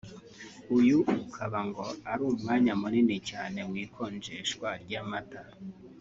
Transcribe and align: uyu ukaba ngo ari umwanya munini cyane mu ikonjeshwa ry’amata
uyu 0.77 0.97
ukaba 1.23 1.59
ngo 1.67 1.85
ari 2.11 2.21
umwanya 2.31 2.73
munini 2.81 3.15
cyane 3.29 3.59
mu 3.67 3.75
ikonjeshwa 3.85 4.69
ry’amata 4.83 5.43